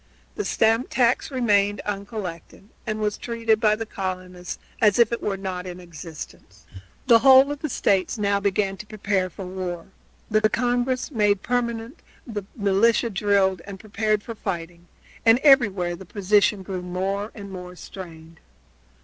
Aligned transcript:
The 0.33 0.45
stamp 0.45 0.87
tax 0.89 1.29
remained 1.29 1.79
uncollected 1.85 2.69
and 2.87 2.99
was 2.99 3.19
treated 3.19 3.59
by 3.59 3.75
the 3.75 3.85
colonists 3.85 4.57
as 4.81 4.97
if 4.97 5.11
it 5.11 5.21
were 5.21 5.37
not 5.37 5.67
in 5.67 5.79
existence. 5.79 6.65
The 7.05 7.19
whole 7.19 7.51
of 7.51 7.59
the 7.59 7.69
States 7.69 8.17
now 8.17 8.39
began 8.39 8.77
to 8.77 8.87
prepare 8.87 9.29
for 9.29 9.45
war. 9.45 9.89
The 10.27 10.41
Congress 10.49 11.11
was 11.11 11.17
made 11.17 11.43
permanent, 11.43 11.99
the 12.25 12.45
militia 12.55 13.11
drilled 13.11 13.61
and 13.67 13.79
prepared 13.79 14.23
for 14.23 14.33
fighting, 14.33 14.87
and 15.23 15.37
everywhere 15.43 15.95
the 15.95 16.05
position 16.05 16.63
grew 16.63 16.81
more 16.81 17.31
and 17.35 17.51
more 17.51 17.75
strained. 17.75 18.39